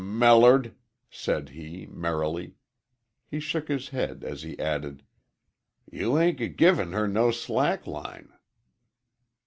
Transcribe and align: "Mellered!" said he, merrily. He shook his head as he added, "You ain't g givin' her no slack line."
"Mellered!" 0.03 0.73
said 1.11 1.49
he, 1.49 1.85
merrily. 1.85 2.55
He 3.29 3.39
shook 3.39 3.67
his 3.67 3.89
head 3.89 4.23
as 4.23 4.41
he 4.41 4.57
added, 4.57 5.03
"You 5.91 6.17
ain't 6.17 6.39
g 6.39 6.47
givin' 6.47 6.93
her 6.93 7.07
no 7.07 7.29
slack 7.29 7.85
line." 7.85 8.33